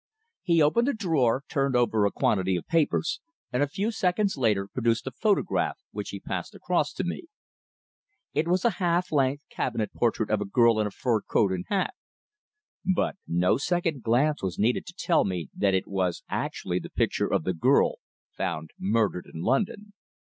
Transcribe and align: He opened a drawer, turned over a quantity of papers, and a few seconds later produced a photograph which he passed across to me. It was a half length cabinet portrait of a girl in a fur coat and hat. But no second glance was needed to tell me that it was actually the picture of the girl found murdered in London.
He 0.41 0.63
opened 0.63 0.87
a 0.87 0.95
drawer, 0.95 1.43
turned 1.47 1.75
over 1.75 2.07
a 2.07 2.11
quantity 2.11 2.55
of 2.55 2.65
papers, 2.65 3.21
and 3.53 3.61
a 3.61 3.67
few 3.67 3.91
seconds 3.91 4.35
later 4.35 4.65
produced 4.67 5.05
a 5.05 5.11
photograph 5.11 5.77
which 5.91 6.09
he 6.09 6.19
passed 6.19 6.55
across 6.55 6.91
to 6.93 7.03
me. 7.03 7.25
It 8.33 8.47
was 8.47 8.65
a 8.65 8.69
half 8.81 9.11
length 9.11 9.43
cabinet 9.51 9.93
portrait 9.93 10.31
of 10.31 10.41
a 10.41 10.45
girl 10.45 10.79
in 10.79 10.87
a 10.87 10.89
fur 10.89 11.21
coat 11.21 11.51
and 11.51 11.65
hat. 11.67 11.93
But 12.83 13.17
no 13.27 13.57
second 13.57 14.01
glance 14.01 14.41
was 14.41 14.57
needed 14.57 14.87
to 14.87 14.95
tell 14.97 15.23
me 15.23 15.49
that 15.55 15.75
it 15.75 15.85
was 15.87 16.23
actually 16.27 16.79
the 16.79 16.89
picture 16.89 17.31
of 17.31 17.43
the 17.43 17.53
girl 17.53 17.99
found 18.35 18.71
murdered 18.79 19.29
in 19.31 19.41
London. 19.43 19.93